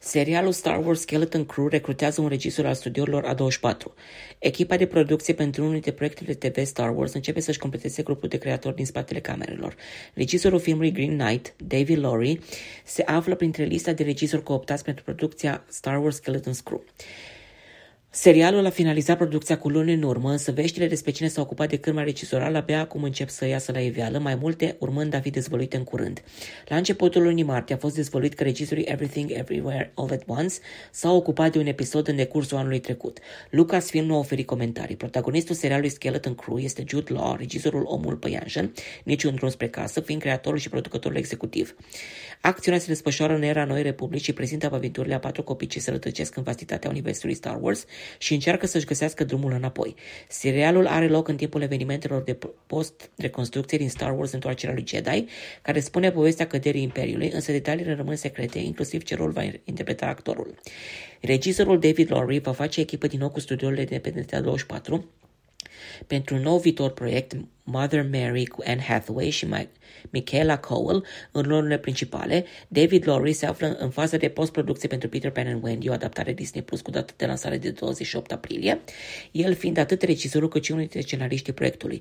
Serialul 0.00 0.52
Star 0.52 0.86
Wars 0.86 1.00
Skeleton 1.00 1.46
Crew 1.46 1.68
recrutează 1.68 2.20
un 2.20 2.28
regizor 2.28 2.66
al 2.66 2.74
studiourilor 2.74 3.34
A24. 3.34 3.92
Echipa 4.38 4.76
de 4.76 4.86
producție 4.86 5.34
pentru 5.34 5.60
unul 5.60 5.72
dintre 5.72 5.92
proiectele 5.92 6.34
TV 6.34 6.64
Star 6.64 6.96
Wars 6.96 7.12
începe 7.12 7.40
să-și 7.40 7.58
completeze 7.58 8.02
grupul 8.02 8.28
de 8.28 8.36
creatori 8.38 8.74
din 8.74 8.86
spatele 8.86 9.20
camerelor. 9.20 9.74
Regizorul 10.14 10.60
filmului 10.60 10.92
Green 10.92 11.18
Knight, 11.18 11.54
David 11.56 11.98
Laurie, 11.98 12.38
se 12.84 13.02
află 13.02 13.34
printre 13.34 13.64
lista 13.64 13.92
de 13.92 14.02
regizori 14.02 14.42
cooptați 14.42 14.84
pentru 14.84 15.04
producția 15.04 15.64
Star 15.68 16.02
Wars 16.02 16.16
Skeleton 16.16 16.52
Crew. 16.64 16.84
Serialul 18.20 18.66
a 18.66 18.70
finalizat 18.70 19.16
producția 19.16 19.58
cu 19.58 19.68
luni 19.68 19.92
în 19.92 20.02
urmă, 20.02 20.30
însă 20.30 20.52
veștile 20.52 20.86
despre 20.86 21.10
cine 21.10 21.28
s-a 21.28 21.40
ocupat 21.40 21.68
de 21.68 21.76
cârma 21.76 22.02
regizorală 22.02 22.56
abia 22.56 22.80
acum 22.80 23.02
încep 23.02 23.28
să 23.28 23.46
iasă 23.46 23.72
la 23.72 23.80
iveală, 23.80 24.18
mai 24.18 24.34
multe 24.34 24.76
urmând 24.78 25.14
a 25.14 25.20
fi 25.20 25.30
dezvăluite 25.30 25.76
în 25.76 25.84
curând. 25.84 26.22
La 26.66 26.76
începutul 26.76 27.22
lunii 27.22 27.42
martie 27.42 27.74
a 27.74 27.78
fost 27.78 27.94
dezvăluit 27.94 28.34
că 28.34 28.42
regizorii 28.42 28.84
Everything 28.84 29.30
Everywhere 29.30 29.92
All 29.94 30.10
at 30.12 30.22
Once 30.26 30.54
s-au 30.90 31.16
ocupat 31.16 31.52
de 31.52 31.58
un 31.58 31.66
episod 31.66 32.08
în 32.08 32.16
decursul 32.16 32.56
anului 32.56 32.78
trecut. 32.78 33.18
Lucasfilm 33.50 34.06
nu 34.06 34.14
a 34.14 34.18
oferit 34.18 34.46
comentarii. 34.46 34.96
Protagonistul 34.96 35.54
serialului 35.54 35.90
Skeleton 35.90 36.34
Crew 36.34 36.58
este 36.58 36.84
Jude 36.88 37.12
Law, 37.12 37.36
regizorul 37.36 37.82
Omul 37.86 38.16
Păianjen, 38.16 38.72
niciun 39.04 39.34
drum 39.34 39.48
spre 39.48 39.68
casă, 39.68 40.00
fiind 40.00 40.20
creatorul 40.20 40.58
și 40.58 40.68
producătorul 40.68 41.16
executiv. 41.16 41.74
Acțiunea 42.40 42.80
se 42.80 42.86
desfășoară 42.86 43.34
în 43.34 43.42
era 43.42 43.64
Noi 43.64 43.82
Republici 43.82 44.22
și 44.22 44.32
prezintă 44.32 44.70
aventurile 44.72 45.14
a 45.14 45.18
patru 45.18 45.42
copii 45.42 45.66
ce 45.66 45.80
se 45.80 45.90
rătăcesc 45.90 46.36
în 46.36 46.42
vastitatea 46.42 46.90
universului 46.90 47.34
Star 47.34 47.58
Wars 47.60 47.84
și 48.18 48.32
încearcă 48.32 48.66
să-și 48.66 48.84
găsească 48.84 49.24
drumul 49.24 49.52
înapoi. 49.52 49.94
Serialul 50.28 50.86
are 50.86 51.08
loc 51.08 51.28
în 51.28 51.36
timpul 51.36 51.62
evenimentelor 51.62 52.22
de 52.22 52.38
post-reconstrucție 52.66 53.78
din 53.78 53.88
Star 53.88 54.16
Wars 54.18 54.32
Întoarcerea 54.32 54.74
lui 54.74 54.84
Jedi, 54.86 55.24
care 55.62 55.80
spune 55.80 56.10
povestea 56.10 56.46
căderii 56.46 56.82
Imperiului, 56.82 57.30
însă 57.30 57.52
detaliile 57.52 57.94
rămân 57.94 58.16
secrete, 58.16 58.58
inclusiv 58.58 59.02
ce 59.02 59.14
rol 59.14 59.30
va 59.30 59.42
interpreta 59.64 60.06
actorul. 60.06 60.54
Regizorul 61.20 61.78
David 61.78 62.12
Laurie 62.12 62.38
va 62.38 62.52
face 62.52 62.80
echipă 62.80 63.06
din 63.06 63.18
nou 63.18 63.30
cu 63.30 63.40
studiourile 63.40 63.80
independente 63.80 64.36
a 64.36 64.40
24, 64.40 65.08
pentru 66.06 66.34
un 66.34 66.40
nou 66.40 66.58
viitor 66.58 66.90
proiect, 66.90 67.36
Mother 67.62 68.06
Mary 68.12 68.46
cu 68.46 68.62
Anne 68.66 68.82
Hathaway 68.82 69.30
și 69.30 69.46
Michaela 70.10 70.58
Cowell 70.58 71.06
în 71.32 71.42
rolurile 71.42 71.78
principale, 71.78 72.44
David 72.68 73.08
Laurie 73.08 73.32
se 73.32 73.46
află 73.46 73.76
în 73.78 73.90
fază 73.90 74.16
de 74.16 74.28
postproducție 74.28 74.88
pentru 74.88 75.08
Peter 75.08 75.30
Pan 75.30 75.46
and 75.46 75.64
Wendy, 75.64 75.88
o 75.88 75.92
adaptare 75.92 76.32
Disney 76.32 76.62
Plus 76.62 76.80
cu 76.80 76.90
dată 76.90 77.12
de 77.16 77.26
lansare 77.26 77.58
de 77.58 77.70
28 77.70 78.32
aprilie, 78.32 78.80
el 79.32 79.54
fiind 79.54 79.78
atât 79.78 80.02
regizorul 80.02 80.48
cât 80.48 80.64
și 80.64 80.70
unul 80.70 80.82
dintre 80.82 81.00
scenariștii 81.00 81.52
proiectului. 81.52 81.96